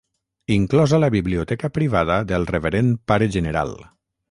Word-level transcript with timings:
Inclosa 0.53 0.99
la 1.03 1.09
biblioteca 1.15 1.69
privada 1.77 2.17
del 2.33 2.49
Reverend 2.55 2.99
Pare 3.13 3.31
General. 3.39 3.75